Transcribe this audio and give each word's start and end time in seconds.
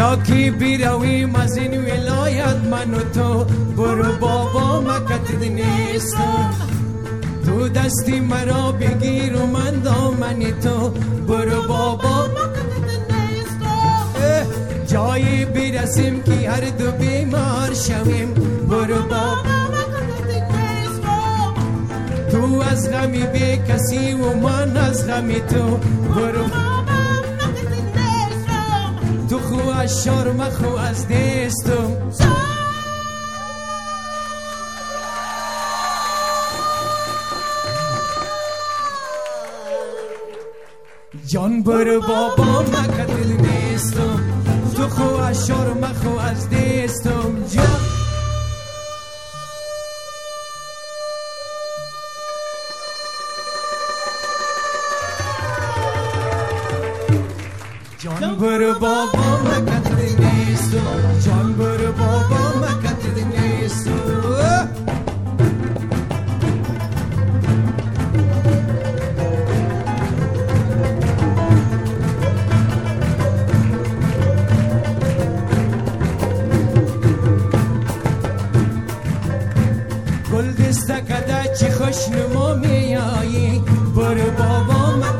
کی 0.00 0.50
بیرویم 0.50 1.36
از 1.36 1.58
ولایت 1.58 2.56
من 2.70 3.12
تو. 3.14 3.44
برو 3.76 4.12
بابا 4.20 4.80
مکت 4.80 5.42
نیستم 5.42 6.50
تو 7.46 7.68
دستی 7.68 8.20
مرا 8.20 8.72
بگیر 8.72 9.36
و 9.36 9.46
من 9.46 9.80
دامنی 9.80 10.52
تو. 10.52 10.90
برو 11.28 11.62
بابا 11.68 12.26
جایی 14.86 15.44
برسیم 15.44 16.22
که 16.22 16.50
هر 16.50 16.60
دو 16.60 16.90
بیمار 16.90 17.74
شویم. 17.74 18.34
برو 18.68 19.02
بابا 19.02 19.50
تو 22.30 22.62
از 22.70 22.90
غمی 22.90 23.26
بی 23.26 23.56
کسی 23.56 24.12
و 24.12 24.36
من 24.36 24.76
از 24.76 25.06
غمی 25.06 25.40
تو. 25.40 25.76
برو 26.14 26.48
تو 26.48 26.79
خو 29.50 29.68
از 29.68 30.04
شرم 30.04 30.50
خو 30.50 30.76
از 30.76 31.08
دستم 31.08 32.10
جان 41.26 41.62
برو 41.62 42.00
بابا 42.00 42.62
مکتل 42.62 43.46
نیستم 43.46 44.20
تو 44.76 44.88
خو 44.88 45.16
از 45.22 45.46
شرم 45.46 45.92
خو 45.92 46.18
از 46.18 46.50
دستم 46.50 47.44
جان 47.54 47.99
جان 58.00 58.36
برو 58.36 58.72
بابا 58.78 59.42
مکتل 59.44 60.24
نیستم 60.24 61.20
جان 61.26 61.52
برو 61.52 61.92
بابا 61.92 62.58
مکتل 62.60 63.24
نیستم 63.24 64.68
گل 80.32 80.52
دسته 80.52 81.02
چی 81.60 81.70
خوش 81.70 82.08
نما 82.08 82.54
میایی. 82.54 83.62
برو 83.96 84.30
بابا 84.30 85.19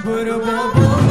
جان 0.00 0.12
برو 0.24 0.38
بابا 0.38 1.09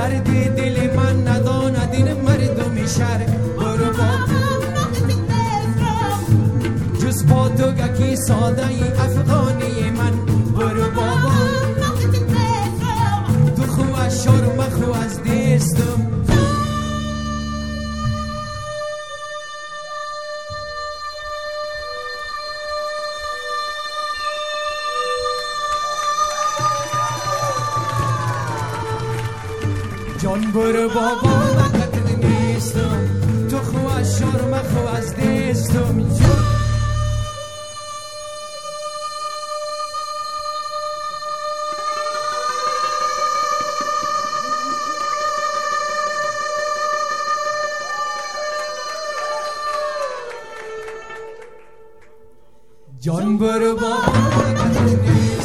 درد 0.00 0.54
دل 0.56 0.96
من 0.96 1.28
نداند 1.28 1.88
این 1.92 2.12
مردم 2.12 2.86
شهر 2.86 3.18
برو 3.58 3.84
بابا 3.84 4.30
جز 7.02 7.26
با 7.26 7.48
تو 7.48 7.72
گکی 7.72 8.16
ساده 8.16 8.64
افغانی 9.00 9.90
من. 9.90 10.19
جان 30.30 30.52
برو 30.52 30.88
بابا 30.88 31.34
مکت 31.58 32.24
نیستم 32.24 33.08
تو 33.50 33.58
خو 33.58 33.86
از 33.98 34.18
شرم 34.18 34.62
خو 34.62 34.86
از 34.96 35.16
دستم 35.16 36.06
جان 53.00 53.38
برو 53.38 53.74
بابا 53.74 54.12
مکت 54.38 55.08
نیستم 55.08 55.39